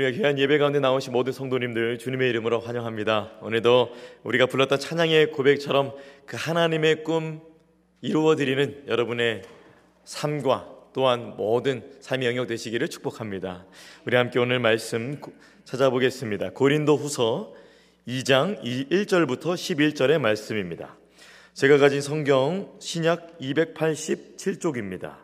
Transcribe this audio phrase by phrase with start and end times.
[0.00, 3.32] 할렐루야 귀한 예배 가운데 나오신 모든 성도님들 주님의 이름으로 환영합니다.
[3.42, 3.90] 오늘도
[4.24, 5.94] 우리가 불렀던 찬양의 고백처럼
[6.24, 7.42] 그 하나님의 꿈
[8.00, 9.42] 이루어 드리는 여러분의
[10.04, 13.66] 삶과 또한 모든 삶의 영역 되시기를 축복합니다.
[14.06, 15.20] 우리 함께 오늘 말씀
[15.64, 16.50] 찾아보겠습니다.
[16.50, 17.52] 고린도 후서
[18.08, 20.96] 2장 1절부터 11절의 말씀입니다.
[21.52, 25.18] 제가 가진 성경 신약 287쪽입니다.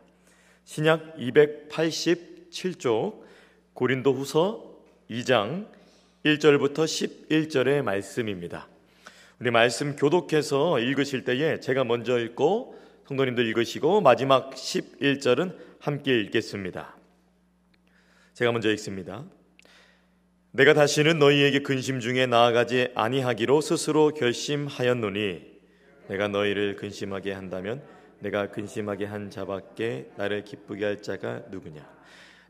[0.65, 3.26] 신약 287쪽
[3.77, 4.65] 고린도 후서
[5.11, 5.67] 2장
[6.25, 8.69] 1절부터 11절의 말씀입니다.
[9.39, 12.75] 우리 말씀 교독해서 읽으실 때에 제가 먼저 읽고
[13.07, 16.97] 성도님들 읽으시고 마지막 11절은 함께 읽겠습니다.
[18.33, 19.27] 제가 먼저 읽습니다.
[20.53, 25.43] 내가 다시는 너희에게 근심 중에 나아가지 아니하기로 스스로 결심하였노니
[26.09, 27.83] 내가 너희를 근심하게 한다면
[28.21, 31.97] 내가 근심하게 한 자밖에 나를 기쁘게 할 자가 누구냐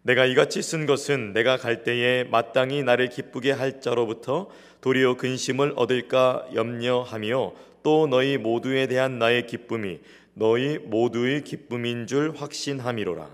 [0.07, 4.49] 내가 이같이 쓴 것은 내가 갈 때에 마땅히 나를 기쁘게 할 자로부터
[4.81, 9.99] 도리어 근심을 얻을까 염려하며 또 너희 모두에 대한 나의 기쁨이
[10.35, 13.29] 너희 모두의 기쁨인 줄 확신함이로라.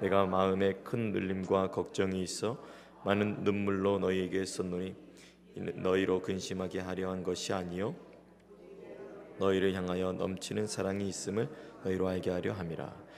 [0.00, 2.56] 내가 마음에 큰 눌림과 걱정이 있어
[3.04, 4.94] 많은 눈물로 너희에게 썼노니
[5.74, 7.94] 너희로 근심하게 하려 한 것이 아니요
[9.38, 11.50] 너희를 향하여 넘치는 사랑이 있음을
[11.84, 13.11] 너희로 알게 하려 함이라.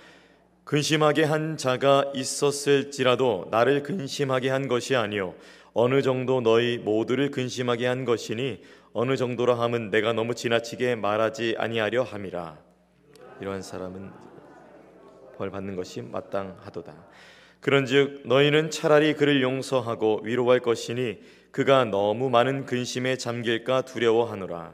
[0.64, 5.34] 근심하게 한 자가 있었을지라도 나를 근심하게 한 것이 아니요
[5.74, 8.62] 어느 정도 너희 모두를 근심하게 한 것이니
[8.92, 12.56] 어느 정도라 함은 내가 너무 지나치게 말하지 아니하려 함이라.
[13.40, 14.12] 이러한 사람은
[15.36, 16.94] 벌 받는 것이 마땅하도다.
[17.58, 21.18] 그런즉 너희는 차라리 그를 용서하고 위로할 것이니
[21.50, 24.72] 그가 너무 많은 근심에 잠길까 두려워하노라.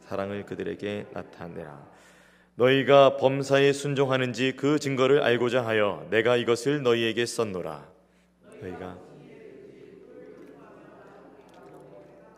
[0.00, 1.96] 사랑을 그들에게 나타내라
[2.56, 7.86] 너희가 범사에 순종하는지 그 증거를 알고자 하여 내가 이것을 너희에게 썼노라.
[8.62, 8.96] 너희가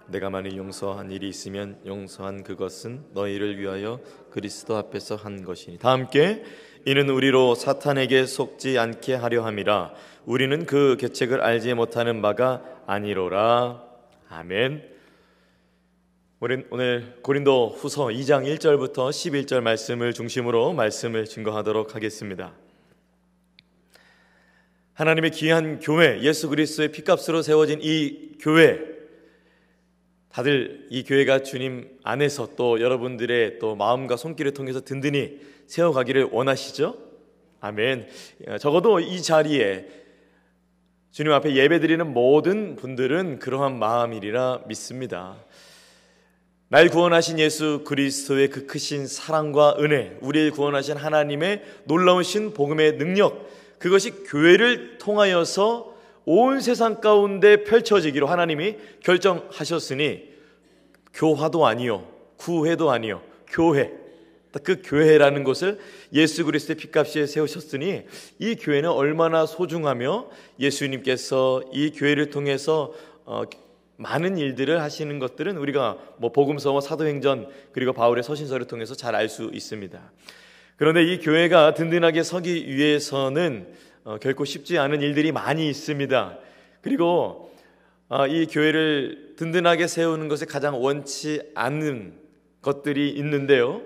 [0.08, 4.00] 내가 만일 용서한 일이 있으면 용서한 그것은 너희를 위하여
[4.30, 5.78] 그리스도 앞에서 한 것이니.
[5.78, 6.42] 다 함께
[6.84, 9.92] 이는 우리로 사탄에게 속지 않게 하려 함이라.
[10.24, 13.84] 우리는 그 계책을 알지 못하는 바가 아니로라.
[14.30, 14.97] 아멘.
[16.40, 22.54] 우린 오늘 고린도 후서 2장 1절부터 11절 말씀을 중심으로 말씀을 증거하도록 하겠습니다.
[24.92, 28.78] 하나님의 귀한 교회, 예수 그리스도의 피값으로 세워진 이 교회,
[30.28, 36.96] 다들 이 교회가 주님 안에서 또 여러분들의 또 마음과 손길을 통해서 든든히 세워가기를 원하시죠?
[37.58, 38.06] 아멘.
[38.60, 39.88] 적어도 이 자리에
[41.10, 45.36] 주님 앞에 예배드리는 모든 분들은 그러한 마음이리라 믿습니다.
[46.70, 53.48] 날 구원하신 예수 그리스도의 그 크신 사랑과 은혜, 우리를 구원하신 하나님의 놀라우신 복음의 능력,
[53.78, 55.96] 그것이 교회를 통하여서
[56.26, 60.28] 온 세상 가운데 펼쳐지기로 하나님이 결정하셨으니
[61.14, 62.06] 교화도 아니요,
[62.36, 63.90] 구회도 아니요, 교회.
[64.62, 65.78] 그 교회라는 것을
[66.12, 68.02] 예수 그리스도의 피값에 세우셨으니
[68.38, 70.28] 이 교회는 얼마나 소중하며
[70.60, 72.92] 예수님께서 이 교회를 통해서
[73.24, 73.42] 어,
[73.98, 79.50] 많은 일들을 하시는 것들은 우리가 뭐 복음서와 사도행전 그리고 바울의 서신서를 통해서 잘 알 수
[79.52, 80.12] 있습니다.
[80.76, 83.66] 그런데 이 교회가 든든하게 서기 위해서는
[84.04, 86.38] 어, 결코 쉽지 않은 일들이 많이 있습니다.
[86.80, 87.52] 그리고
[88.08, 92.14] 어, 이 교회를 든든하게 세우는 것에 가장 원치 않는
[92.62, 93.82] 것들이 있는데요.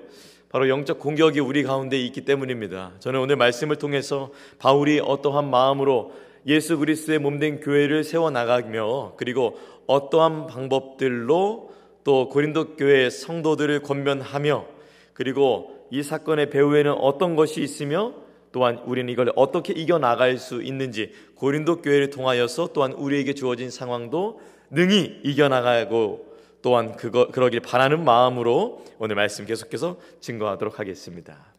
[0.51, 2.93] 바로 영적 공격이 우리 가운데 있기 때문입니다.
[3.01, 6.13] 저는 오늘 말씀을 통해서 바울이 어떠한 마음으로
[6.47, 11.73] 예수 그리스도의 몸된 교회를 세워 나가며 그리고 어떠한 방법들로
[12.05, 14.67] 또 고린도 교회 성도들을 권면하며
[15.15, 18.15] 그리고 이 사건의 배후에는 어떤 것이 있으며
[18.51, 24.41] 또한 우리는 이걸 어떻게 이겨 나갈 수 있는지 고린도 교회를 통하여서 또한 우리에게 주어진 상황도
[24.71, 26.33] 능히 이겨 나가고
[26.63, 31.53] 또한 그거 그러길 바라는 마음으로 오늘 말씀 계속해서 증거하도록 하겠습니다.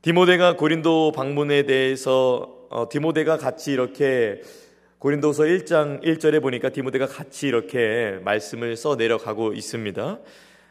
[0.00, 4.40] 디모데가 고린도 방문에 대해서 어, 디모데가 같이 이렇게
[5.02, 10.20] 고린도서 1장 1절에 보니까 디모데가 같이 이렇게 말씀을 써 내려가고 있습니다.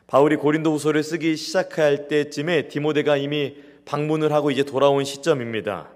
[0.08, 5.92] 바울이 고린도후서를 쓰기 시작할 때쯤에 디모데가 이미 방문을 하고 이제 돌아온 시점입니다.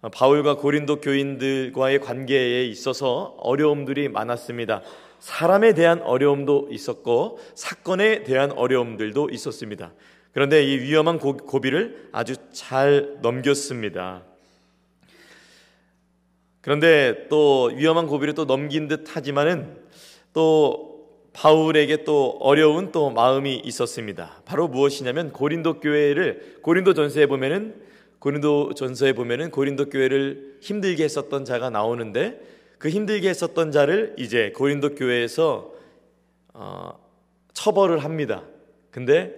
[0.00, 4.80] 어, 바울과 고린도 교인들과의 관계에 있어서 어려움들이 많았습니다.
[5.18, 9.92] 사람에 대한 어려움도 있었고 사건에 대한 어려움들도 있었습니다.
[10.32, 14.22] 그런데 이 위험한 고 비를 아주 잘 넘겼습니다.
[16.64, 19.76] 그런데 또 위험한 고비를 또 넘긴 듯 하지만은
[20.32, 24.40] 또 바울에게 또 어려운 또 마음이 있었습니다.
[24.46, 27.74] 바로 무엇이냐면 고린도 교회를 고린도 전서에 보면은
[28.18, 32.40] 고린도 전서에 보면은 고린도 교회를 힘들게 했었던 자가 나오는데
[32.78, 35.70] 그 힘들게 했었던 자를 이제 고린도 교회에서
[36.54, 36.98] 어,
[37.52, 38.42] 처벌을 합니다.
[38.90, 39.34] 근데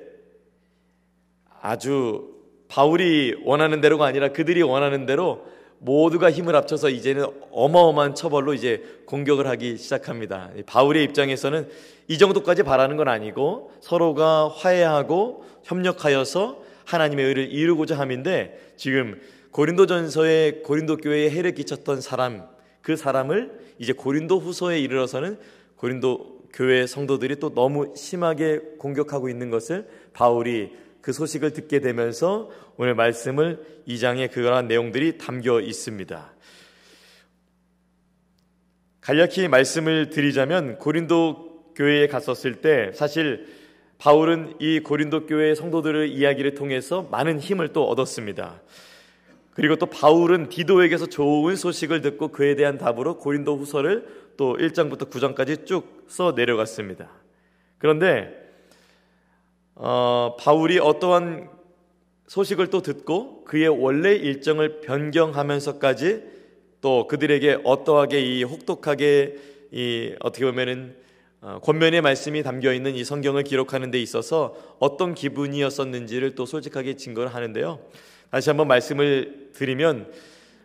[1.61, 2.37] 아주
[2.69, 9.47] 바울이 원하는 대로가 아니라 그들이 원하는 대로 모두가 힘을 합쳐서 이제는 어마어마한 처벌로 이제 공격을
[9.47, 10.51] 하기 시작합니다.
[10.67, 11.69] 바울의 입장에서는
[12.09, 19.21] 이 정도까지 바라는 건 아니고 서로가 화해하고 협력하여서 하나님의 의를 이루고자 함인데 지금
[19.51, 22.47] 고린도전서에 고린도 교회에 해를 끼쳤던 사람
[22.83, 25.39] 그 사람을 이제 고린도 후서에 이르러서는
[25.77, 30.73] 고린도 교회 성도들이 또 너무 심하게 공격하고 있는 것을 바울이
[31.07, 36.33] 그 소식을 듣게 되면서 오늘 말씀을 2장에 그러한 내용들이 담겨 있습니다.
[39.03, 43.47] 간략히 말씀을 드리자면 고린도 교회에 갔었을 때 사실
[43.99, 48.61] 바울은 이 고린도 교회 성도들의 이야기를 통해서 많은 힘을 또 얻었습니다.
[49.55, 55.67] 그리고 또 바울은 디도에게서 좋은 소식을 듣고 그에 대한 답으로 고린도 후서를 또 1장부터 9장까지
[55.67, 57.11] 쭉 써 내려갔습니다.
[57.79, 58.46] 그런데
[59.79, 61.51] 어, 바울이 어떠한
[62.29, 66.23] 소식을 또 듣고 그의 원래 일정을 변경하면서까지
[66.81, 69.37] 또 그들에게 어떠하게 이 혹독하게
[69.73, 70.97] 이 어떻게 보면은
[71.43, 77.35] 어, 권면의 말씀이 담겨 있는 이 성경을 기록하는 데 있어서 어떤 기분이었었는지를 또 솔직하게 증거를
[77.35, 77.79] 하는데요.
[78.31, 80.11] 다시 한번 말씀을 드리면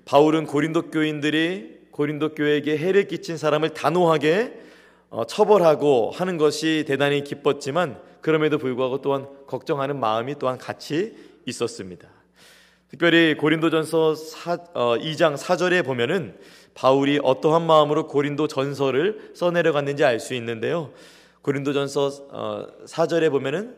[0.05, 4.53] 바울은 고린도 교인들이 고린도 교회에게 해를 끼친 사람을 단호하게
[5.09, 11.15] 어, 처벌하고 하는 것이 대단히 기뻤지만 그럼에도 불구하고 또한 걱정하는 마음이 또한 같이
[11.45, 12.07] 있었습니다.
[12.89, 16.38] 특별히 고린도전서 2장 4절에 보면은
[16.73, 20.91] 바울이 어떠한 마음으로 고린도 전서를 써내려갔는지 알 수 있는데요.
[21.41, 23.75] 고린도전서 4절에 어, 보면은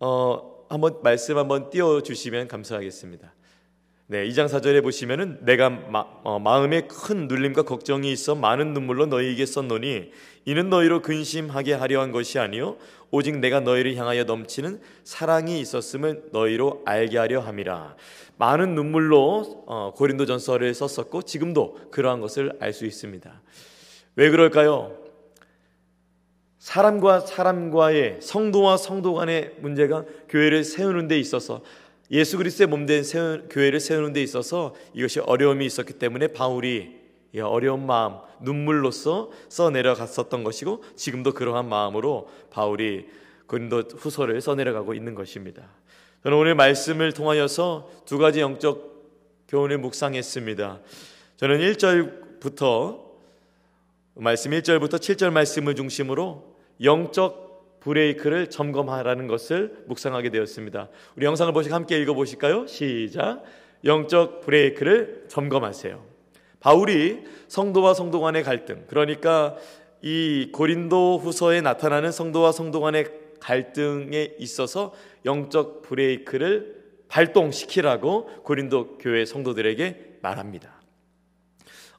[0.00, 3.35] 어, 한번 말씀 한번 띄워 주시면 감사하겠습니다.
[4.08, 9.44] 네, 2장 4절에 보시면은 내가 마, 어, 마음에 큰 눌림과 걱정이 있어 많은 눈물로 너희에게
[9.44, 10.12] 썼노니
[10.44, 12.76] 이는 너희로 근심하게 하려 한 것이 아니요
[13.10, 17.96] 오직 내가 너희를 향하여 넘치는 사랑이 있었음을 너희로 알게 하려 함이라.
[18.38, 23.42] 많은 눈물로 어, 고린도전서를 썼었고 지금도 그러한 것을 알 수 있습니다.
[24.14, 24.96] 왜 그럴까요?
[26.60, 31.62] 사람과 사람과의 성도와 성도 간의 문제가 교회를 세우는 데 있어서
[32.10, 33.02] 예수 그리스도의 몸된
[33.50, 36.94] 교회를 세우는 데 있어서 이것이 어려움이 있었기 때문에 바울이
[37.42, 43.06] 어려운 마음 눈물로써 써 내려갔었던 것이고 지금도 그러한 마음으로 바울이
[43.46, 45.62] 고린도 후서를 써 내려가고 있는 것입니다.
[46.22, 48.96] 저는 오늘 말씀을 통하여서 두 가지 영적
[49.48, 50.80] 교훈을 묵상했습니다.
[51.36, 53.04] 저는 1절부터
[54.14, 57.45] 말씀 1절부터 7절 말씀을 중심으로 영적
[57.86, 60.88] 브레이크를 점검하라는 것을 묵상하게 되었습니다.
[61.14, 62.66] 우리 영상을 보시고 함께 읽어 보실까요?
[62.66, 63.44] 시작.
[63.84, 66.04] 영적 브레이크를 점검하세요.
[66.58, 69.54] 바울이 성도와 성도 간의 갈등, 그러니까
[70.02, 73.06] 이 고린도 후서에 나타나는 성도와 성도 간의
[73.38, 74.92] 갈등에 있어서
[75.24, 76.74] 영적 브레이크를
[77.06, 80.74] 발동시키라고 고린도 교회 성도들에게 말합니다.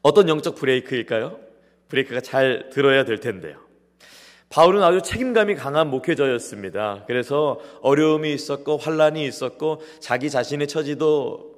[0.01, 1.39] 어떤 영적 브레이크일까요?
[1.87, 3.66] 브레이크가 잘 들어야 될 텐데요.
[4.49, 7.03] 바울은 아주 책임감이 강한 목회자였습니다.
[7.05, 11.57] 그래서 어려움이 있었고 환란이 있었고 자기 자신의 처지도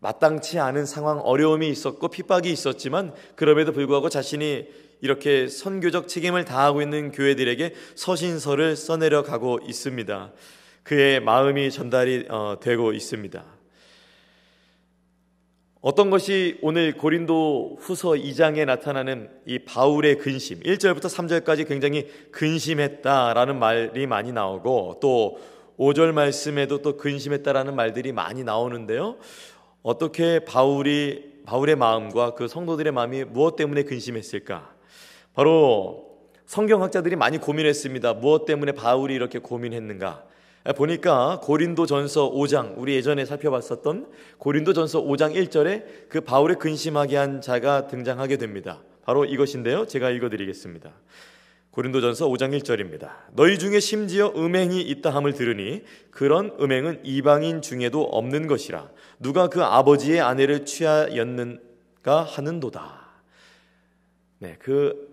[0.00, 4.66] 마땅치 않은 상황 어려움이 있었고 핍박이 있었지만 그럼에도 불구하고 자신이
[5.00, 10.32] 이렇게 선교적 책임을 다하고 있는 교회들에게 서신서를 써내려 가고 있습니다.
[10.82, 13.61] 그의 마음이 전달이 어, 되고 있습니다.
[15.82, 24.06] 어떤 것이 오늘 고린도 후서 2장에 나타나는 이 바울의 근심, 1절부터 3절까지 굉장히 근심했다라는 말이
[24.06, 25.40] 많이 나오고 또
[25.80, 29.16] 5절 말씀에도 또 근심했다라는 말들이 많이 나오는데요.
[29.82, 34.72] 어떻게 바울이 바울의 마음과 그 성도들의 마음이 무엇 때문에 근심했을까?
[35.34, 36.06] 바로
[36.46, 38.14] 성경학자들이 많이 고민했습니다.
[38.14, 40.22] 무엇 때문에 바울이 이렇게 고민했는가?
[40.76, 44.06] 보니까 고린도 전서 5장, 우리 예전에 살펴봤었던
[44.38, 48.80] 고린도 전서 5장 1절에 그 바울의 근심하게 한 자가 등장하게 됩니다.
[49.04, 49.86] 바로 이것인데요.
[49.86, 50.92] 제가 읽어 드리겠습니다.
[51.72, 53.10] 고린도전서 5장 1절입니다.
[53.32, 59.62] 너희 중에 심지어 음행이 있다 함을 들으니 그런 음행은 이방인 중에도 없는 것이라 누가 그
[59.62, 63.08] 아버지의 아내를 취하였는가 하는도다.
[64.40, 65.11] 네, 그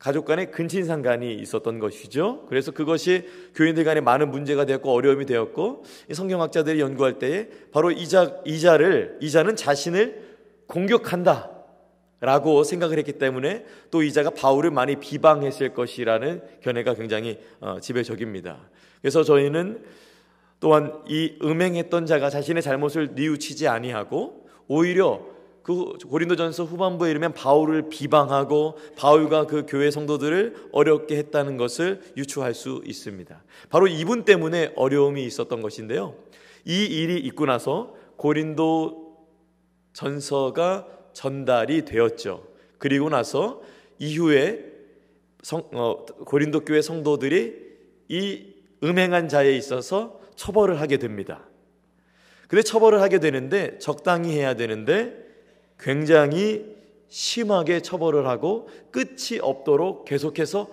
[0.00, 2.46] 가족 간의 근친상간이 있었던 것이죠.
[2.48, 9.18] 그래서 그것이 교인들 간에 많은 문제가 되었고 어려움이 되었고 성경학자들이 연구할 때에 바로 이자 이자를
[9.20, 10.30] 이자는 자신을
[10.66, 11.50] 공격한다.
[12.22, 18.58] 라고 생각을 했기 때문에 또 이자가 바울을 많이 비방했을 것이라는 견해가 굉장히 어, 지배적입니다.
[19.00, 19.82] 그래서 저희는
[20.60, 25.26] 또한 이 음행했던 자가 자신의 잘못을 뉘우치지 아니하고 오히려
[25.70, 32.82] 그 고린도전서 후반부에 이르면 바울을 비방하고 바울과 그 교회 성도들을 어렵게 했다는 것을 유추할 수
[32.84, 33.40] 있습니다.
[33.68, 36.16] 바로 이분 때문에 어려움이 있었던 것인데요.
[36.64, 39.16] 이 일이 있고 나서 고린도
[39.92, 42.44] 전서가 전달이 되었죠.
[42.78, 43.62] 그리고 나서
[44.00, 44.64] 이후에
[45.42, 47.54] 성, 어, 고린도 교회 성도들이
[48.08, 48.46] 이
[48.82, 51.46] 음행한 자에 있어서 처벌을 하게 됩니다.
[52.48, 55.29] 근데 처벌을 하게 되는데 적당히 해야 되는데
[55.80, 56.76] 굉장히
[57.08, 60.68] 심하게 처벌을 하고 끝이 없도록 계속해서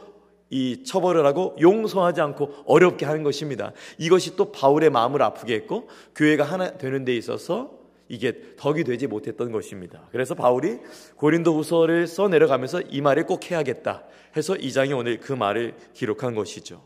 [0.50, 3.74] 이 처벌을 하고 용서하지 않고 어렵게 하는 것입니다.
[3.98, 7.72] 이것이 또 바울의 마음을 아프게 했고 교회가 하나 되는 데 있어서
[8.08, 10.08] 이게 덕이 되지 못했던 것입니다.
[10.12, 10.80] 그래서 바울이
[11.18, 14.04] 고린도 후서를 써 내려가면서 이 말을 꼭 해야겠다
[14.38, 16.82] 해서 이 장이 오늘 그 말을 기록한 것이죠.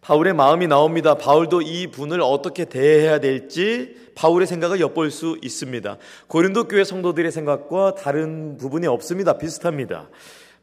[0.00, 1.16] 바울의 마음이 나옵니다.
[1.16, 5.98] 바울도 이 분을 어떻게 대해야 될지 바울의 생각을 엿볼 수 있습니다.
[6.26, 9.38] 고린도 교회 성도들의 생각과 다른 부분이 없습니다.
[9.38, 10.08] 비슷합니다.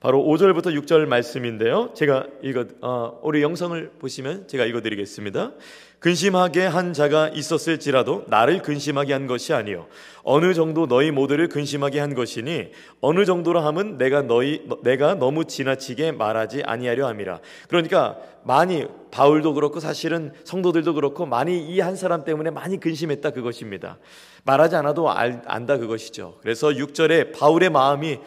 [0.05, 1.89] 바로 5절부터 6절 말씀인데요.
[1.95, 5.53] 제가 읽어 어, 우리 영상을 보시면 제가 읽어 드리겠습니다.
[5.97, 9.88] 근심하게 한 자가 있었을지라도 나를 근심하게 한 것이 아니요
[10.21, 12.67] 어느 정도 너희 모두를 근심하게 한 것이니
[13.01, 17.39] 어느 정도로 하면 내가 너희 내가 너무 지나치게 말하지 아니하려 함이라.
[17.67, 23.97] 그러니까 많이 바울도 그렇고 사실은 성도들도 그렇고 많이 이 한 사람 때문에 많이 근심했다 그것입니다.
[24.43, 26.38] 말하지 않아도 알, 안다 그것이죠.
[26.41, 28.19] 그래서 6절에 바울의 마음이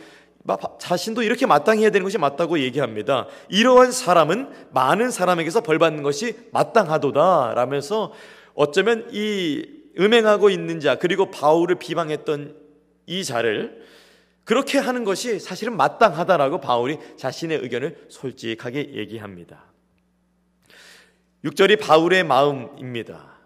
[0.78, 3.26] 자신도 이렇게 마땅히 해야 되는 것이 맞다고 얘기합니다.
[3.48, 8.12] 이러한 사람은 많은 사람에게서 벌 받는 것이 마땅하도다 라면서
[8.54, 9.64] 어쩌면 이
[9.98, 12.56] 음행하고 있는 자 그리고 바울을 비방했던
[13.06, 13.82] 이 자를
[14.44, 19.64] 그렇게 하는 것이 사실은 마땅하다라고 바울이 자신의 의견을 솔직하게 얘기합니다.
[21.44, 23.37] 6절이 바울의 마음입니다.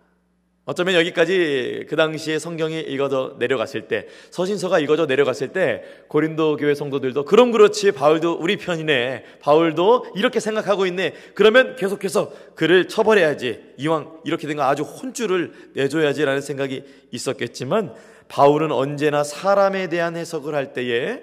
[0.65, 7.25] 어쩌면 여기까지 그 당시에 성경이 읽어져 내려갔을 때 서신서가 읽어져 내려갔을 때 고린도 교회 성도들도
[7.25, 9.25] 그럼 그렇지 바울도 우리 편이네.
[9.41, 11.15] 바울도 이렇게 생각하고 있네.
[11.35, 13.61] 그러면 계속해서 그를 처벌해야지.
[13.79, 17.95] 이왕 이렇게 된 거 아주 혼쭐을 내줘야지라는 생각이 있었겠지만
[18.29, 21.23] 바울은 언제나 사람에 대한 해석을 할 때에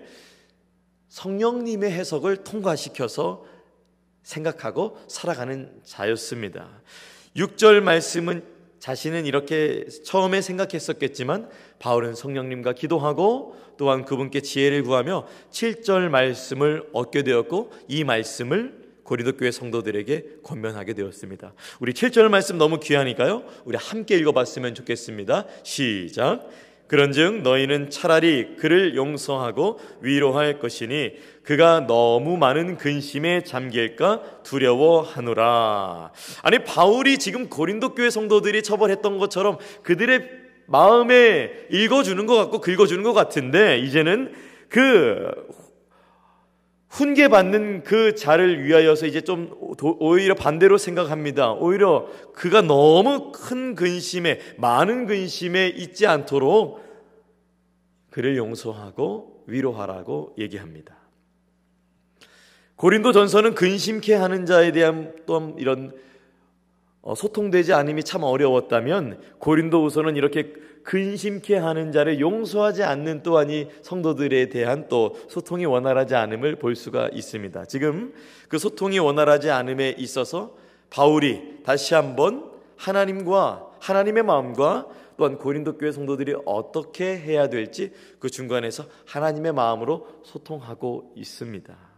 [1.08, 3.46] 성령님의 해석을 통과시켜서
[4.22, 6.70] 생각하고 살아가는 자였습니다.
[7.38, 16.90] 6절 말씀은 자신은 이렇게 처음에 생각했었겠지만 바울은 성령님과 기도하고 또한 그분께 지혜를 구하며 7절 말씀을
[16.94, 21.54] 얻게 되었고 이 말씀을 고린도 교회 성도들에게 권면하게 되었습니다.
[21.80, 23.44] 우리 7절 말씀 너무 귀하니까요.
[23.66, 25.46] 우리 함께 읽어 봤으면 좋겠습니다.
[25.64, 26.48] 시작.
[26.90, 36.12] 그런즉 너희는 차라리 그를 용서하고 위로할 것이니 그가 너무 많은 근심에 잠길까 두려워하노라.
[36.42, 40.30] 아니 바울이 지금 고린도 교회 성도들이 처벌했던 것처럼 그들의
[40.66, 44.34] 마음에 읽어주는 것 같고 긁어주는 것 같은데 이제는
[44.68, 45.32] 그
[46.90, 49.56] 훈계 받는 그 자를 위하여서 이제 좀
[50.00, 51.54] 오히려 반대로 생각합니다.
[51.54, 56.84] 오히려 그가 너무 큰 근심에 많은 근심에 있지 않도록
[58.10, 60.98] 그를 용서하고 위로하라고 얘기합니다.
[62.76, 66.00] 고린도 전서는 근심케 하는 자에 대한 또 이런 어,
[67.16, 75.16] 소통되지 않음이 참 어려웠다면 고린도후서는 이렇게 근심케 하는 자를 용서하지 않는 또한이 성도들에 대한 또
[75.30, 77.66] 소통이 원활하지 않음을 볼 수가 있습니다.
[77.66, 78.14] 지금
[78.48, 80.56] 그 소통이 원활하지 않음에 있어서
[80.90, 84.88] 바울이 다시 한번 하나님과 하나님의 마음과
[85.18, 91.89] 또한 고린도 교회 성도들이 어떻게 해야 될지 그 중간에서 하나님의 마음으로 소통하고 있습니다.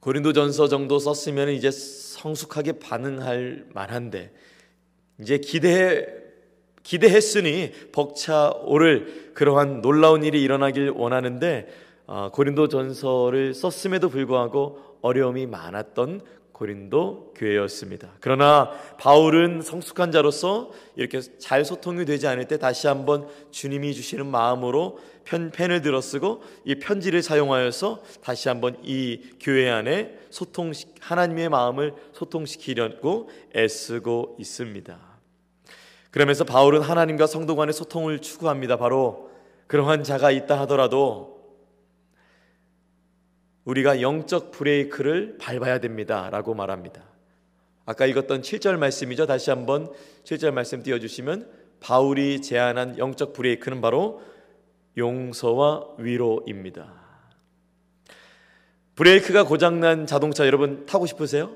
[0.00, 4.32] 고린도전서 정도 썼으면 이제 성숙하게 반응할 만한데
[5.20, 6.06] 이제 기대
[6.82, 11.68] 기대했으니 벅차 오를 그러한 놀라운 일이 일어나길 원하는데
[12.06, 16.22] 어, 고린도전서를 썼음에도 불구하고 어려움이 많았던
[16.60, 18.10] 고린도 교회였습니다.
[18.20, 24.98] 그러나 바울은 성숙한 자로서 이렇게 잘 소통이 되지 않을 때 다시 한번 주님이 주시는 마음으로
[25.24, 31.94] 편, 펜을 들어 쓰고 이 편지를 사용하여서 다시 한번 이 교회 안에 소통 하나님의 마음을
[32.12, 34.98] 소통시키려고 애쓰고 있습니다.
[36.10, 38.76] 그러면서 바울은 하나님과 성도 간의 소통을 추구합니다.
[38.76, 39.30] 바로
[39.66, 41.39] 그러한 자가 있다 하더라도
[43.70, 46.28] 우리가 영적 브레이크를 밟아야 됩니다.
[46.30, 47.04] 라고 말합니다.
[47.86, 49.26] 아까 읽었던 7절 말씀이죠.
[49.26, 49.92] 다시 한번
[50.24, 51.48] 7절 말씀 띄워주시면
[51.78, 54.22] 바울이 제안한 영적 브레이크는 바로
[54.96, 56.92] 용서와 위로입니다.
[58.96, 61.54] 브레이크가 고장난 자동차 여러분 타고 싶으세요?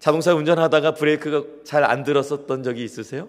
[0.00, 3.28] 자동차 운전하다가 브레이크가 잘 안 들었었던 적이 있으세요?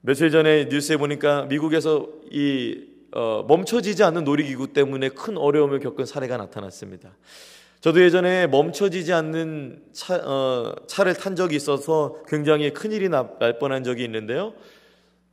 [0.00, 6.36] 며칠 전에 뉴스에 보니까 미국에서 이 어, 멈춰지지 않는 놀이기구 때문에 큰 어려움을 겪은 사례가
[6.36, 7.16] 나타났습니다.
[7.80, 14.04] 저도 예전에 멈춰지지 않는 차, 어, 차를 탄 적이 있어서 굉장히 큰일이 날 뻔한 적이
[14.04, 14.54] 있는데요.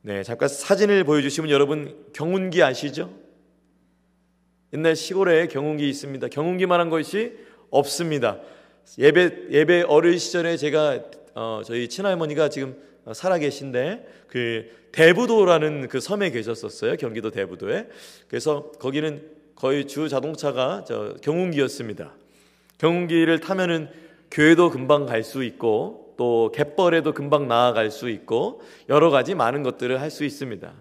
[0.00, 3.10] 네, 잠깐 사진을 보여주시면 여러분 경운기 아시죠?
[4.72, 6.28] 옛날 시골에 경운기 있습니다.
[6.28, 7.34] 경운기만한 것이
[7.70, 8.40] 없습니다.
[8.98, 11.00] 예배 예배 어릴 시절에 제가
[11.34, 12.76] 어, 저희 친할머니가 지금
[13.12, 16.96] 살아계신데 그 대부도라는 그 섬에 계셨었어요.
[16.96, 17.88] 경기도 대부도에.
[18.28, 19.22] 그래서 거기는
[19.54, 22.12] 거의 주 자동차가 저 경운기였습니다.
[22.78, 23.88] 경운기를 타면은
[24.30, 30.00] 교회도 금방 갈 수 있고 또 갯벌에도 금방 나아갈 수 있고 여러 가지 많은 것들을
[30.00, 30.72] 할 수 있습니다.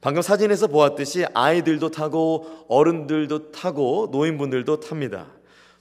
[0.00, 5.26] 방금 사진에서 보았듯이 아이들도 타고 어른들도 타고 노인분들도 탑니다.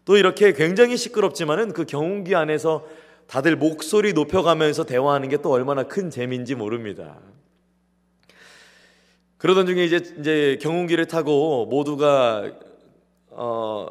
[0.05, 2.85] 또 이렇게 굉장히 시끄럽지만은 그 경운기 안에서
[3.27, 7.19] 다들 목소리 높여가면서 대화하는 게 또 얼마나 큰 재미인지 모릅니다.
[9.37, 12.51] 그러던 중에 이제 이제 경운기를 타고 모두가
[13.29, 13.87] 어,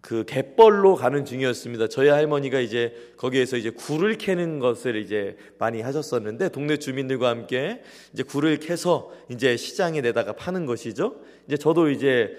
[0.00, 1.88] 그 갯벌로 가는 중이었습니다.
[1.88, 8.22] 저희 할머니가 이제 거기에서 이제 굴을 캐는 것을 이제 많이 하셨었는데 동네 주민들과 함께 이제
[8.22, 11.16] 굴을 캐서 이제 시장에 내다가 파는 것이죠.
[11.48, 12.36] 이제 저도 이제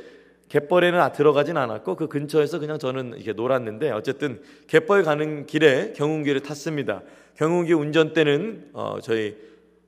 [0.50, 7.01] 갯벌에는 들어가진 않았고 그 근처에서 그냥 저는 이렇게 놀았는데 어쨌든 갯벌 가는 길에 경운기를 탔습니다.
[7.36, 9.36] 경운기 운전대는 어 저희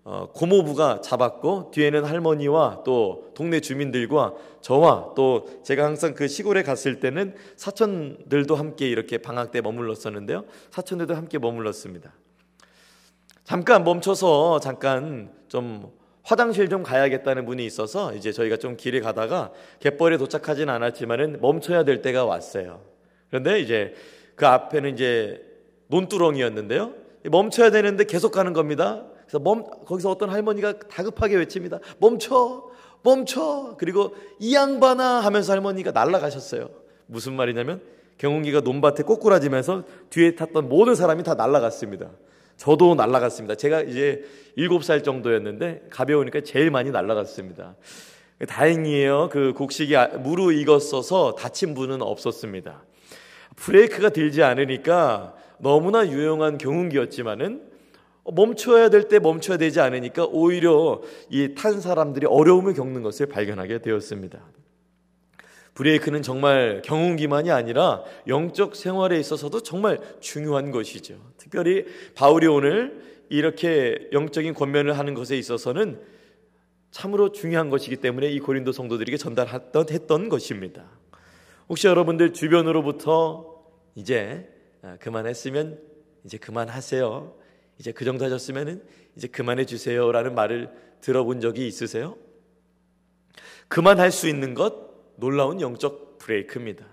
[0.04, 7.00] 어, 고모부가 잡았고 뒤에는 할머니와 또 동네 주민들과 저와 또 제가 항상 그 시골에 갔을
[7.00, 10.46] 때는 사촌들도 함께 이렇게 방학 때 머물렀었는데요.
[10.72, 12.12] 사촌들도 함께 머물렀습니다.
[13.44, 15.92] 잠깐 멈춰서 잠깐 좀
[16.30, 22.04] 화장실 좀 가야겠다는 분이 있어서 이제 저희가 좀 길에 가다가 갯벌에 도착하진 않았지만은 멈춰야 될
[22.04, 22.82] 때가 왔어요.
[23.30, 23.96] 그런데 이제
[24.36, 25.44] 그 앞에는 이제
[25.88, 26.94] 논두렁이었는데요.
[27.32, 29.06] 멈춰야 되는데 계속 가는 겁니다.
[29.22, 31.80] 그래서 멈, 거기서 어떤 할머니가 다급하게 외칩니다.
[31.98, 32.70] 멈춰!
[33.02, 33.76] 멈춰!
[33.80, 36.70] 그리고 이 양반아 하면서 할머니가 날아가셨어요.
[37.08, 37.82] 무슨 말이냐면
[38.20, 42.12] 경운기가 논밭에 꼬꾸라지면서 뒤에 탔던 모든 사람이 다 날아갔습니다.
[42.60, 43.56] 저도 날아갔습니다.
[43.56, 44.24] 제가 이제
[44.58, 47.76] 7살 정도였는데 가벼우니까 제일 많이 날아갔습니다.
[48.48, 49.30] 다행이에요.
[49.32, 52.84] 그 곡식이 아, 무르익었어서 다친 분은 없었습니다.
[53.56, 57.64] 브레이크가 들지 않으니까 너무나 유용한 경운기였지만은
[58.26, 64.40] 멈춰야 될 때 멈춰야 되지 않으니까 오히려 이 탄 사람들이 어려움을 겪는 것을 발견하게 되었습니다.
[65.80, 71.16] 브레이크는 정말 경운기만이 아니라 영적 생활에 있어서도 정말 중요한 것이죠.
[71.38, 76.02] 특별히 바울이 오늘 이렇게 영적인 권면을 하는 것에 있어서는
[76.92, 80.84] 참으로 중요한 것이기 때문에 이 고린도 성도들에게 전달했던 했던 것입니다.
[81.70, 83.64] 혹시 여러분들 주변으로부터
[83.96, 84.50] 이제
[84.82, 85.80] 아, 그만했으면
[86.26, 87.38] 이제 그만하세요.
[87.78, 88.84] 이제 그 정도 하셨으면은
[89.16, 92.18] 이제 그만해 주세요라는 말을 들어본 적이 있으세요?
[93.70, 94.89] 그만할 수 있는 것
[95.20, 96.86] 놀라운 영적 브레이크입니다.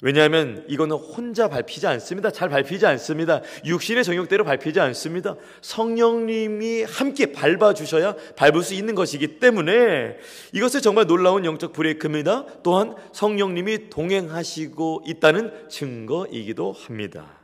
[0.00, 2.30] 왜냐하면 이거는 혼자 밟히지 않습니다.
[2.30, 3.42] 잘 밟히지 않습니다.
[3.64, 5.34] 육신의 정욕대로 밟히지 않습니다.
[5.60, 10.16] 성령님이 함께 밟아 주셔야 밟을 수 있는 것이기 때문에
[10.52, 12.46] 이것은 정말 놀라운 영적 브레이크입니다.
[12.62, 17.38] 또한 성령님이 동행하시고 있다는 증거이기도 합니다.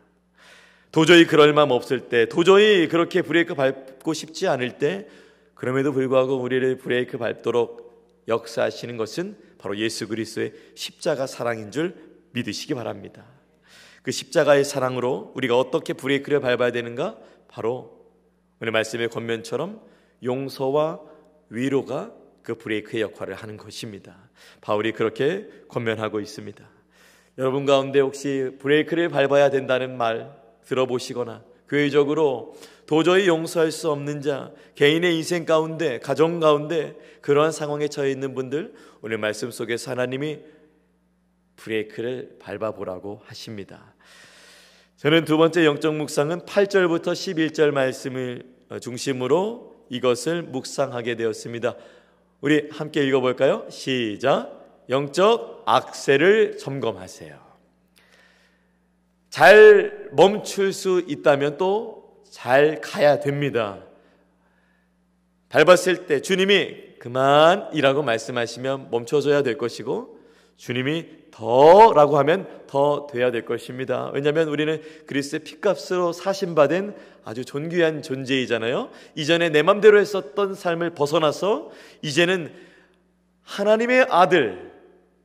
[0.92, 5.08] 도저히 그럴 마음 없을 때, 도저히 그렇게 브레이크 밟고 싶지 않을 때,
[5.54, 7.84] 그럼에도 불구하고 우리를 브레이크 밟도록
[8.28, 11.94] 역사하시는 것은 바로 예수 그리스도의 십자가 사랑인 줄
[12.32, 13.24] 믿으시기 바랍니다.
[14.02, 17.18] 그 십자가의 사랑으로 우리가 어떻게 브레이크를 밟아야 되는가?
[17.48, 18.04] 바로
[18.60, 19.80] 오늘 말씀의 권면처럼
[20.22, 21.00] 용서와
[21.48, 24.28] 위로가 그 브레이크의 역할을 하는 것입니다.
[24.60, 26.68] 바울이 그렇게 권면하고 있습니다.
[27.38, 32.54] 여러분 가운데 혹시 브레이크를 밟아야 된다는 말 들어보시거나 교회적으로
[32.86, 38.74] 도저히 용서할 수 없는 자, 개인의 인생 가운데, 가정 가운데 그러한 상황에 처해 있는 분들
[39.00, 40.40] 오늘 말씀 속에서 하나님이
[41.56, 43.94] 브레이크를 밟아보라고 하십니다.
[44.96, 48.42] 저는 두 번째 영적 묵상은 8절부터 11절 말씀을
[48.80, 51.76] 중심으로 이것을 묵상하게 되었습니다.
[52.40, 53.66] 우리 함께 읽어볼까요?
[53.70, 54.84] 시작.
[54.90, 57.42] 영적 악세를 점검하세요.
[59.30, 62.03] 잘 멈출 수 있다면 또
[62.34, 63.78] 잘 가야 됩니다.
[65.50, 70.18] 밟았을 때 주님이 그만이라고 말씀하시면 멈춰줘야 될 것이고
[70.56, 74.10] 주님이 더라고 하면 더 돼야 될 것입니다.
[74.12, 78.90] 왜냐하면 우리는 그리스의 피값으로 사신받은 아주 존귀한 존재이잖아요.
[79.14, 81.70] 이전에 내 맘대로 했었던 삶을 벗어나서
[82.02, 82.52] 이제는
[83.44, 84.72] 하나님의 아들,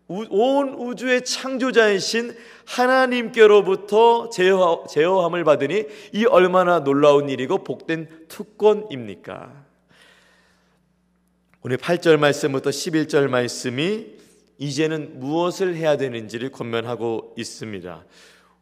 [0.10, 9.66] 온 우주의 창조자이신 하나님께로부터 제어, 제어함을 받으니 이 얼마나 놀라운 일이고 복된 특권입니까?
[11.62, 14.08] 오늘 8절 말씀부터 11절 말씀이
[14.58, 18.06] 이제는 무엇을 해야 되는지를 권면하고 있습니다.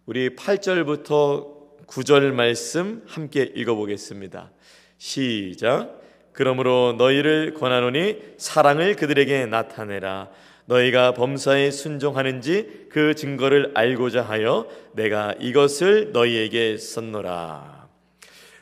[0.06, 4.52] 우리 8절부터 9절 말씀 함께 읽어보겠습니다.
[4.98, 6.02] 시작.
[6.34, 10.30] 그러므로 너희를 권하노니 사랑을 그들에게 나타내라.
[10.68, 17.77] 너희가 범사에 순종하는지 그 증거를 알고자 하여 내가 이것을 너희에게 썼노라.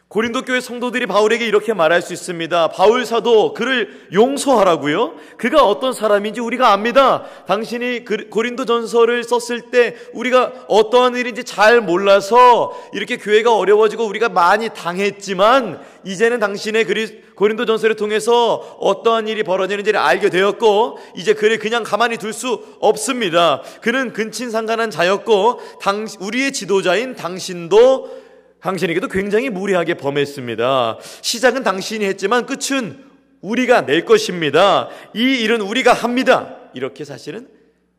[0.08, 2.70] 고린도 교회 성도들이 바울에게 이렇게 말할 수 있습니다.
[2.70, 5.16] 바울 사도 그를 용서하라고요.
[5.38, 7.26] 그가 어떤 사람인지 우리가 압니다.
[7.48, 14.30] 당신이 그 고린도 전서를 썼을 때 우리가 어떠한 일인지 잘 몰라서 이렇게 교회가 어려워지고 우리가
[14.30, 21.58] 많이 당했지만 이제는 당신의 그리 고린도 전서를 통해서 어떠한 일이 벌어지는지를 알게 되었고 이제 그를
[21.58, 23.62] 그냥 가만히 둘 수 없습니다.
[23.82, 28.25] 그는 근친상간한 자였고 당 우리의 지도자인 당신도
[28.66, 30.98] 당신에게도 굉장히 무리하게 범했습니다.
[31.22, 33.06] 시작은 당신이 했지만 끝은
[33.42, 34.90] 우리가 낼 것입니다.
[35.14, 36.58] 이 일은 우리가 합니다.
[36.74, 37.48] 이렇게 사실은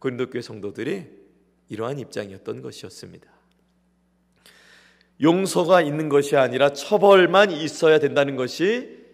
[0.01, 1.05] 고린도교회 성도들이
[1.69, 3.29] 이러한 입장이었던 것이었습니다.
[5.23, 9.05] 용서가 있는 것이 아니라 처벌만 있어야 된다는 것이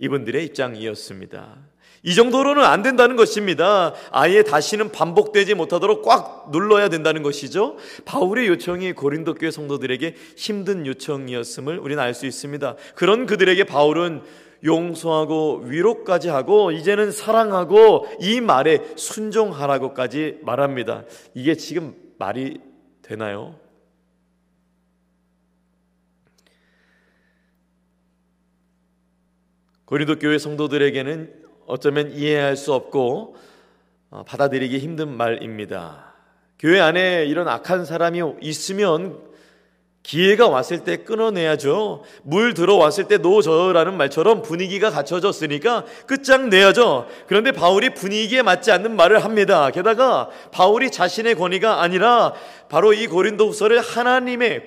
[0.00, 1.69] 이분들의 입장이었습니다.
[2.02, 3.94] 이 정도로는 안 된다는 것입니다.
[4.10, 7.76] 아예 다시는 반복되지 못하도록 꽉 눌러야 된다는 것이죠.
[8.06, 12.76] 바울의 요청이 고린도 교회 성도들에게 힘든 요청이었음을 우리는 알 수 있습니다.
[12.94, 14.22] 그런 그들에게 바울은
[14.64, 21.04] 용서하고 위로까지 하고 이제는 사랑하고 이 말에 순종하라고까지 말합니다.
[21.34, 22.60] 이게 지금 말이
[23.02, 23.58] 되나요?
[29.86, 31.39] 고린도 교회 성도들에게는
[31.70, 33.36] 어쩌면 이해할 수 없고
[34.10, 36.14] 어, 받아들이기 힘든 말입니다.
[36.58, 39.18] 교회 안에 이런 악한 사람이 있으면
[40.02, 42.02] 기회가 왔을 때 끊어내야죠.
[42.22, 47.06] 물 들어왔을 때 노저라는 말처럼 분위기가 갖춰졌으니까 끝장내야죠.
[47.26, 49.70] 그런데 바울이 분위기에 맞지 않는 말을 합니다.
[49.70, 52.34] 게다가 바울이 자신의 권위가 아니라
[52.68, 54.62] 바로 이 고린도후서를 하나님의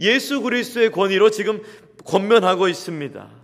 [0.00, 1.62] 예수 그리스도의 권위로 지금
[2.04, 3.43] 권면하고 있습니다.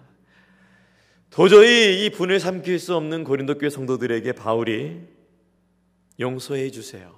[1.31, 5.01] 도저히 이 분을 삼킬 수 없는 고린도 교회 성도들에게 바울이
[6.19, 7.15] 용서해 주세요.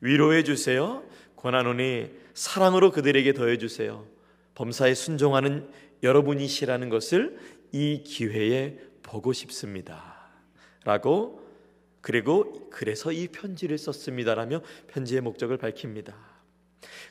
[0.00, 1.04] 위로해 주세요.
[1.36, 4.06] 권하노니 사랑으로 그들에게 더해 주세요.
[4.54, 5.68] 범사에 순종하는
[6.02, 7.38] 여러분이시라는 것을
[7.70, 10.30] 이 기회에 보고 싶습니다.
[10.84, 11.42] 라고
[12.00, 16.14] 그리고 그래서 이 편지를 썼습니다라며 편지의 목적을 밝힙니다.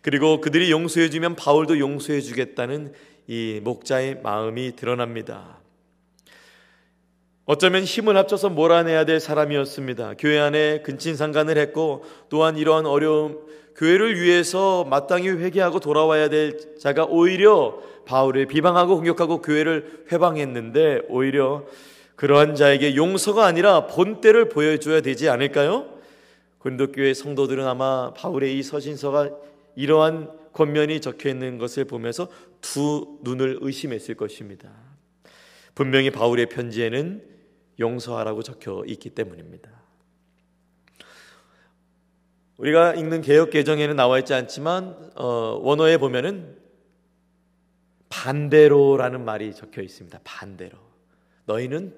[0.01, 2.93] 그리고 그들이 용서해 주면 바울도 용서해 주겠다는
[3.27, 5.62] 이 목자의 마음이 드러납니다.
[7.45, 10.13] 어쩌면 힘을 합쳐서 몰아내야 될 사람이었습니다.
[10.17, 13.39] 교회 안에 근친상간을 했고 또한 이러한 어려움
[13.75, 21.65] 교회를 위해서 마땅히 회개하고 돌아와야 될 자가 오히려 바울을 비방하고 공격하고 교회를 회방했는데 오히려
[22.15, 25.89] 그러한 자에게 용서가 아니라 본때를 보여줘야 되지 않을까요?
[26.59, 29.31] 고린도 교회 성도들은 아마 바울의 이 서신서가
[29.75, 32.29] 이러한 권면이 적혀 있는 것을 보면서
[32.61, 34.69] 두 눈을 의심했을 것입니다.
[35.75, 37.32] 분명히 바울의 편지에는
[37.79, 39.71] 용서하라고 적혀 있기 때문입니다.
[42.57, 46.57] 우리가 읽는 개혁 개정에는 나와 있지 않지만 어, 원어에 보면은
[48.09, 50.19] 반대로라는 말이 적혀 있습니다.
[50.23, 50.77] 반대로.
[51.45, 51.95] 너희는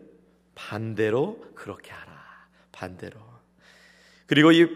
[0.56, 2.14] 반대로 그렇게 하라.
[2.72, 3.20] 반대로.
[4.26, 4.68] 그리고 이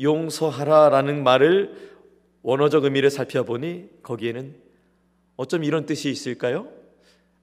[0.00, 1.88] 용서하라라는 말을
[2.42, 4.56] 원어적 의미를 살펴보니 거기에는
[5.36, 6.68] 어쩜 이런 뜻이 있을까요?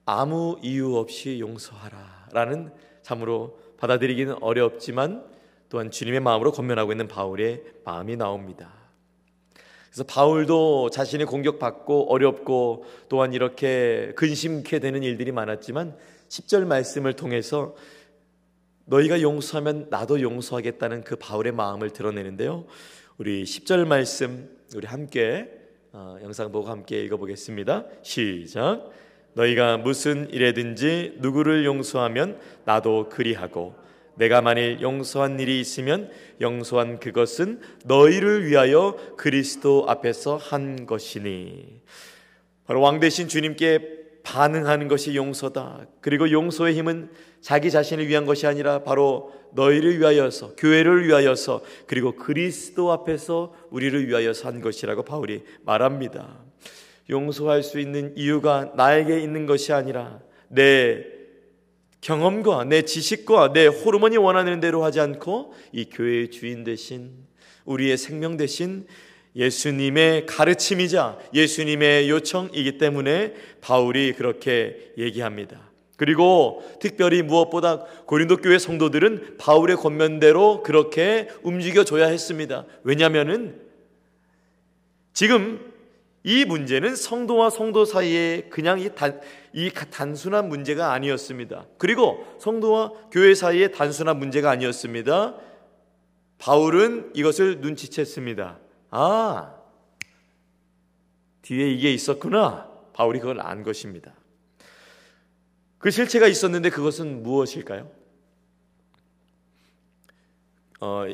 [0.04, 2.72] 아무 이유 없이 용서하라라는
[3.06, 5.24] 참으로 받아들이기는 어렵지만
[5.68, 8.72] 또한 주님의 마음으로 권면하고 있는 바울의 마음이 나옵니다.
[9.92, 15.96] 그래서 바울도 자신이 공격받고 어렵고 또한 이렇게 근심케 되는 일들이 많았지만
[16.28, 17.76] 10절 말씀을 통해서
[18.86, 22.66] 너희가 용서하면 나도 용서하겠다는 그 바울의 마음을 드러내는데요.
[23.18, 25.48] 우리 10절 말씀 우리 함께
[25.92, 27.84] 어, 영상 보고 함께 읽어보겠습니다.
[28.02, 28.90] 시작.
[29.36, 33.74] 너희가 무슨 일에든지 누구를 용서하면 나도 그리하고
[34.14, 41.82] 내가 만일 용서한 일이 있으면 용서한 그것은 너희를 위하여 그리스도 앞에서 한 것이니
[42.64, 45.86] 바로 왕 대신 주님께 반응하는 것이 용서다.
[46.00, 52.90] 그리고 용서의 힘은 자기 자신을 위한 것이 아니라 바로 너희를 위하여서 교회를 위하여서 그리고 그리스도
[52.90, 56.40] 앞에서 우리를 위하여서 한 것이라고 바울이 말합니다.
[57.08, 61.04] 용서할 수 있는 이유가 나에게 있는 것이 아니라 내
[62.00, 67.12] 경험과 내 지식과 내 호르몬이 원하는 대로 하지 않고 이 교회의 주인 대신
[67.64, 68.86] 우리의 생명 대신
[69.34, 75.70] 예수님의 가르침이자 예수님의 요청이기 때문에 바울이 그렇게 얘기합니다.
[75.96, 82.66] 그리고 특별히 무엇보다 고린도 교회 성도들은 바울의 권면대로 그렇게 움직여 줘야 했습니다.
[82.82, 83.60] 왜냐하면은
[85.12, 85.72] 지금
[86.26, 89.20] 이 문제는 성도와 성도 사이에 그냥 이, 단,
[89.52, 91.66] 이 단순한 문제가 아니었습니다.
[91.78, 95.36] 그리고 성도와 교회 사이에 단순한 문제가 아니었습니다.
[96.38, 98.58] 바울은 이것을 눈치챘습니다.
[98.90, 99.54] 아,
[101.42, 102.72] 뒤에 이게 있었구나.
[102.92, 104.12] 바울이 그걸 안 것입니다.
[105.78, 107.88] 그 실체가 있었는데 그것은 무엇일까요?
[110.80, 111.04] 어,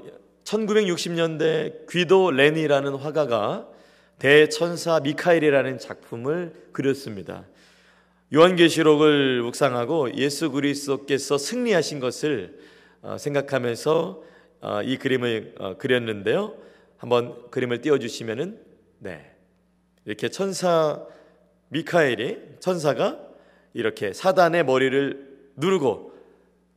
[0.44, 3.72] 1960년대 귀도 레니라는 화가가
[4.22, 7.44] 대천사 미카엘이라는 작품을 그렸습니다.
[8.32, 12.56] 요한계시록을 묵상하고 예수 그리스도께서 승리하신 것을
[13.00, 14.22] 어, 생각하면서
[14.60, 16.54] 어, 이 그림을 어, 그렸는데요.
[16.98, 18.60] 한번 그림을 띄워 주시면은
[19.00, 19.28] 네.
[20.04, 21.04] 이렇게 천사
[21.70, 23.18] 미카엘이 천사가
[23.74, 26.12] 이렇게 사단의 머리를 누르고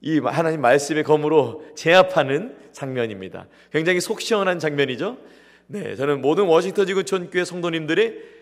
[0.02, 3.46] 이 하나님 말씀의 검으로 제압하는 장면입니다.
[3.72, 5.20] 굉장히 속 시원한 장면이죠.
[5.68, 8.36] 네, 저는 모든 워싱턴 지구촌 교회 성도님들이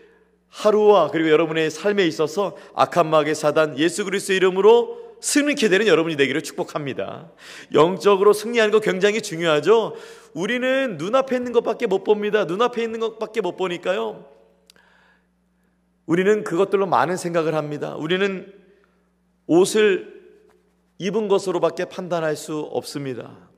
[0.48, 6.42] 하루와 그리고 여러분의 삶에 있어서 악한 마귀 사단 예수 그리스도 이름으로 승리케 되는 여러분이 되기를
[6.42, 7.32] 축복합니다.
[7.72, 9.94] 영적으로 승리하는 거 굉장히 중요하죠.
[10.34, 12.44] 우리는 눈앞에 있는 것밖에 못 봅니다.
[12.44, 14.26] 눈앞에 있는 것밖에 못 보니까요.
[16.06, 17.96] 우리는 그것들로 많은 생각을 합니다.
[17.96, 18.52] 우리는
[19.46, 20.12] 옷을
[20.98, 23.53] 입은 것으로밖에 판단할 수 없습니다.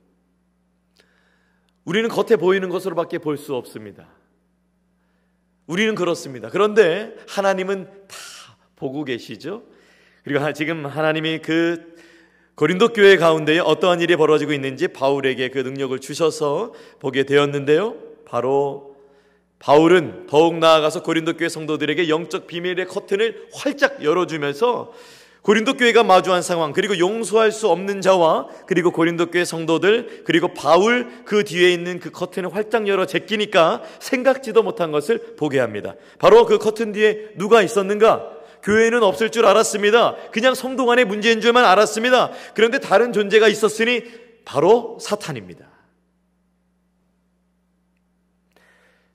[1.87, 4.07] 우리는 겉에 보이는 것으로밖에 볼 수 없습니다.
[5.67, 6.49] 우리는 그렇습니다.
[6.49, 9.63] 그런데 하나님은 다 보고 계시죠?
[10.25, 11.95] 그리고 지금 하나님이 그
[12.55, 17.95] 고린도 교회 가운데 어떠한 일이 벌어지고 있는지 바울에게 그 능력을 주셔서 보게 되었는데요.
[18.25, 18.97] 바로
[19.59, 24.91] 바울은 더욱 나아가서 고린도 교회 성도들에게 영적 비밀의 커튼을 활짝 열어주면서
[25.47, 31.23] 고린도 교회가 마주한 상황, 그리고 용서할 수 없는 자와 그리고 고린도 교회 성도들, 그리고 바울
[31.23, 35.95] 그 뒤에 있는 그 커튼을 활짝 열어 제끼니까 생각지도 못한 것을 보게 합니다.
[36.19, 38.29] 바로 그 커튼 뒤에 누가 있었는가?
[38.61, 40.17] 교회는 없을 줄 알았습니다.
[40.33, 42.31] 그냥 성도 간의 문제인 줄만 알았습니다.
[42.53, 44.03] 그런데 다른 존재가 있었으니
[44.43, 45.65] 바로 사탄입니다.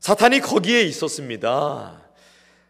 [0.00, 2.00] 사탄이 거기에 있었습니다.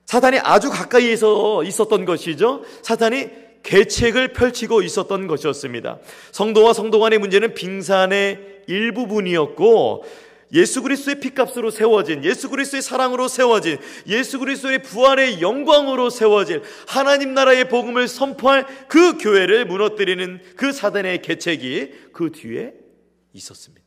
[0.07, 2.65] 사탄이 아주 가까이에서 있었던 것이죠.
[2.83, 5.99] 사탄이 계책을 펼치고 있었던 것이었습니다.
[6.33, 10.05] 성도와 성도 간의 문제는 빙산의 일부분이었고
[10.53, 17.69] 예수 그리스도의 피값으로 세워진 예수 그리스도의 사랑으로 세워진 예수 그리스도의 부활의 영광으로 세워질 하나님 나라의
[17.69, 22.75] 복음을 선포할 그 교회를 무너뜨리는 그 사단의 계책이 그 뒤에
[23.33, 23.83] 있었습니다.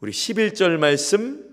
[0.00, 1.44] 우리 11절 말씀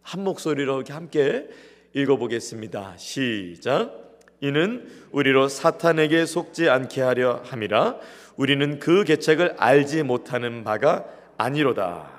[0.00, 1.46] 한 목소리로 함께
[1.92, 2.96] 읽어보겠습니다.
[2.96, 4.07] 시작.
[4.40, 7.96] 이는 우리로 사탄에게 속지 않게 하려 함이라
[8.36, 11.04] 우리는 그 계책을 알지 못하는 바가
[11.36, 12.18] 아니로다.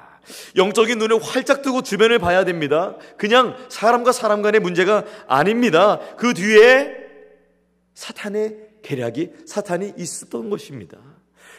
[0.58, 2.98] 영적인 눈을 활짝 뜨고 주변을 봐야 됩니다.
[3.18, 6.00] 그냥 사람과 사람 간의 문제가 아닙니다.
[6.18, 6.94] 그 뒤에
[7.94, 10.98] 사탄의 계략이 사탄이 있었던 것입니다.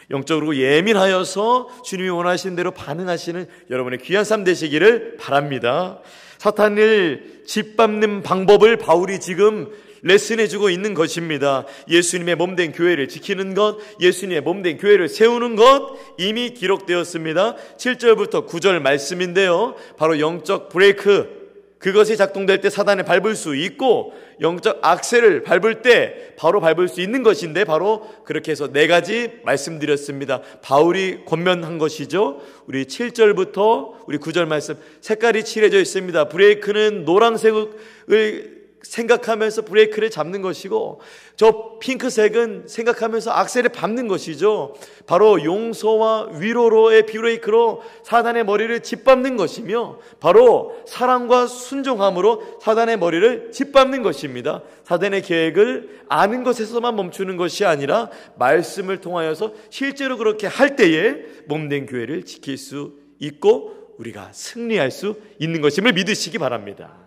[0.09, 5.99] 영적으로 예민하여서 주님이 원하시는 대로 반응하시는 여러분의 귀한 삶 되시기를 바랍니다.
[6.37, 9.71] 사탄을 짓밟는 방법을 바울이 지금
[10.03, 11.65] 레슨해주고 있는 것입니다.
[11.89, 17.55] 예수님의 몸된 교회를 지키는 것, 예수님의 몸된 교회를 세우는 것 이미 기록되었습니다.
[17.77, 19.75] 7절부터 9절 말씀인데요.
[19.97, 21.41] 바로 영적 브레이크,
[21.81, 27.23] 그것이 작동될 때 사단을 밟을 수 있고 영적 악셀을 밟을 때 바로 밟을 수 있는
[27.23, 30.41] 것인데 바로 그렇게 해서 네 가지 말씀드렸습니다.
[30.61, 32.39] 바울이 권면한 것이죠.
[32.67, 36.29] 우리 7절부터 우리 9절 말씀 색깔이 칠해져 있습니다.
[36.29, 41.01] 브레이크는 노란색을 생각하면서 브레이크를 잡는 것이고
[41.35, 44.75] 저 핑크색은 생각하면서 악셀을 밟는 것이죠.
[45.05, 54.61] 바로 용서와 위로로의 브레이크로 사단의 머리를 짓밟는 것이며 바로 사랑과 순종함으로 사단의 머리를 짓밟는 것입니다.
[54.83, 61.15] 사단의 계획을 아는 것에서만 멈추는 것이 아니라 말씀을 통하여서 실제로 그렇게 할 때에
[61.47, 67.00] 몸된 교회를 지킬 수 있고 우리가 승리할 수 있는 것임을 믿으시기 바랍니다.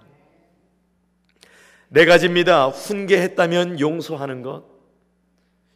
[1.94, 2.66] 네 가지입니다.
[2.66, 4.64] 훈계했다면 용서하는 것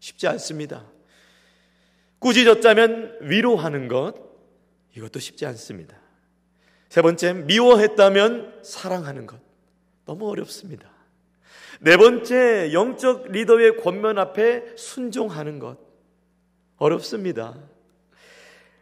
[0.01, 0.85] 쉽지 않습니다.
[2.19, 4.15] 꾸짖었다면 위로하는 것
[4.97, 5.97] 이것도 쉽지 않습니다.
[6.89, 9.39] 세 번째, 미워했다면 사랑하는 것
[10.07, 10.91] 너무 어렵습니다.
[11.79, 15.79] 네 번째, 영적 리더의 권면 앞에 순종하는 것.
[16.79, 17.57] 어렵습니다.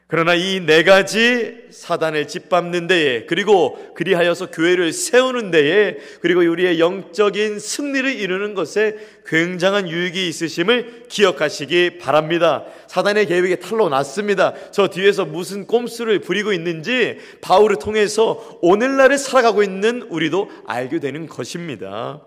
[0.08, 7.58] 그러나 이 네 가지 사단을 짓밟는 데에 그리고 그리하여서 교회를 세우는 데에 그리고 우리의 영적인
[7.58, 12.64] 승리를 이루는 것에 굉장한 유익이 있으심을 기억하시기 바랍니다.
[12.86, 14.54] 사단의 계획에 탈로 났습니다.
[14.70, 22.20] 저 뒤에서 무슨 꼼수를 부리고 있는지 바울을 통해서 오늘날을 살아가고 있는 우리도 알게 되는 것입니다.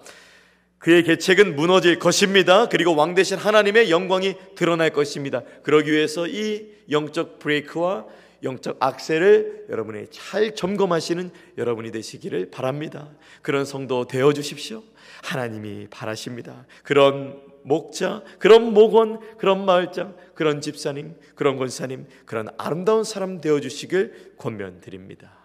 [0.80, 2.70] 그의 계책은 무너질 것입니다.
[2.70, 5.44] 그리고 왕 대신 하나님의 영광이 드러날 것입니다.
[5.64, 8.06] 그러기 위해서 이 영적 브레이크와
[8.44, 13.10] 영적 악셀을 여러분이 잘 점검하시는 여러분이 되시기를 바랍니다.
[13.42, 14.84] 그런 성도 되어 주십시오.
[15.24, 16.66] 하나님이 바라십니다.
[16.84, 24.36] 그런 목자, 그런 목원, 그런 마을장, 그런 집사님, 그런 권사님, 그런 아름다운 사람 되어 주시길
[24.38, 25.38] 권면드립니다.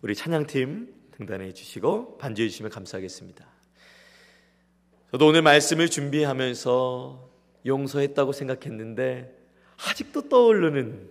[0.00, 3.53] 우리 찬양팀 등단해 주시고 반주해 주시면 감사하겠습니다.
[5.14, 7.30] 저도 오늘 말씀을 준비하면서
[7.66, 9.32] 용서했다고 생각했는데
[9.88, 11.08] 아직도 떠오르는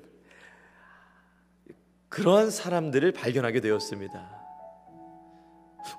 [2.09, 4.29] 그러한 사람들을 발견하게 되었습니다.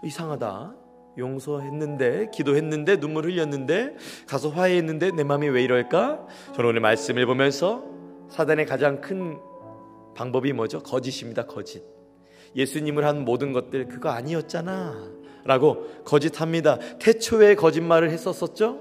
[0.05, 0.77] 이상하다.
[1.17, 6.27] 용서했는데, 기도했는데, 눈물 흘렸는데, 가서 화해했는데, 내 마음이 왜 이럴까?
[6.55, 7.85] 저는 오늘 말씀을 보면서
[8.29, 9.39] 사단의 가장 큰
[10.15, 10.83] 방법이 뭐죠?
[10.83, 11.83] 거짓입니다, 거짓.
[12.55, 15.24] 예수님을 한 모든 것들, 그거 아니었잖아.
[15.45, 16.79] 라고 거짓합니다.
[16.99, 18.81] 태초에 거짓말을 했었었죠?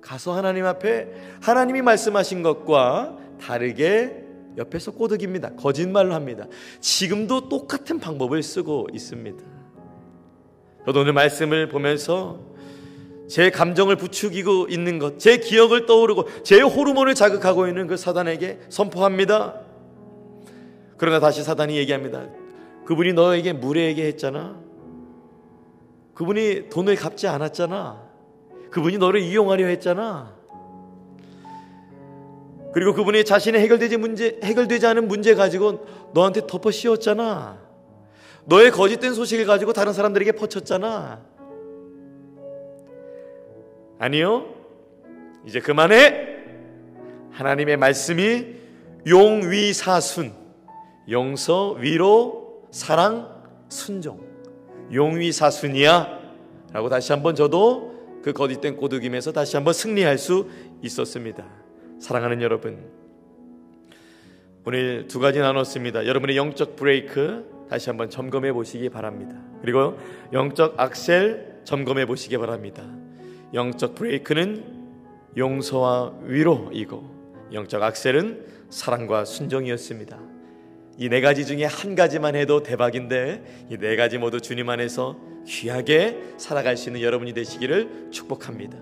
[0.00, 1.08] 가서 하나님 앞에
[1.42, 4.24] 하나님이 말씀하신 것과 다르게
[4.56, 5.54] 옆에서 꼬드깁니다.
[5.56, 6.46] 거짓말을 합니다.
[6.80, 9.44] 지금도 똑같은 방법을 쓰고 있습니다.
[10.86, 12.40] 저도 오늘 말씀을 보면서
[13.28, 19.60] 제 감정을 부추기고 있는 것, 제 기억을 떠오르고 제 호르몬을 자극하고 있는 그 사단에게 선포합니다.
[20.96, 22.26] 그러나 다시 사단이 얘기합니다.
[22.86, 24.67] 그분이 너에게 무례하게 했잖아.
[26.18, 28.02] 그분이 돈을 갚지 않았잖아.
[28.70, 30.34] 그분이 너를 이용하려 했잖아.
[32.72, 37.60] 그리고 그분이 자신의 해결되지 문제, 해결되지 않은 문제 가지고 너한테 덮어 씌웠잖아.
[38.46, 41.22] 너의 거짓된 소식을 가지고 다른 사람들에게 퍼쳤잖아.
[44.00, 44.54] 아니요.
[45.46, 46.36] 이제 그만해.
[47.30, 48.56] 하나님의 말씀이
[49.06, 50.32] 용위사순,
[51.08, 54.27] 용서, 위로, 사랑, 순종.
[54.92, 56.18] 용위사순이야
[56.72, 60.48] 라고 다시 한번 저도 그 거짓된 꼬드김에서 다시 한번 승리할 수
[60.82, 61.44] 있었습니다.
[62.00, 62.78] 사랑하는 여러분,
[64.64, 66.06] 오늘 두 가지 나눴습니다.
[66.06, 69.36] 여러분의 영적 브레이크 다시 한번 점검해 보시기 바랍니다.
[69.62, 69.98] 그리고
[70.32, 72.82] 영적 악셀 점검해 보시기 바랍니다.
[73.54, 74.64] 영적 브레이크는
[75.36, 80.27] 용서와 위로이고 영적 악셀은 사랑과 순종이었습니다.
[80.98, 86.18] 이 네 가지 중에 한 가지만 해도 대박인데 이 네 가지 모두 주님 안에서 귀하게
[86.36, 88.76] 살아갈 수 있는 여러분이 되시기를 축복합니다.